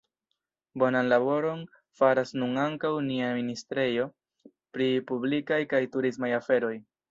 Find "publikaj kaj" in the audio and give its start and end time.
5.13-5.85